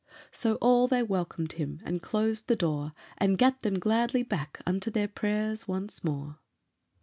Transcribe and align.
So 0.31 0.55
all 0.61 0.87
they 0.87 1.03
welcomed 1.03 1.51
him 1.51 1.79
and 1.83 2.01
closed 2.01 2.47
the 2.47 2.55
door, 2.55 2.93
And 3.19 3.37
gat 3.37 3.61
them 3.61 3.77
gladly 3.77 4.23
back 4.23 4.59
unto 4.65 4.89
their 4.89 5.07
prayers 5.07 5.67
once 5.67 6.03
more. 6.03 6.39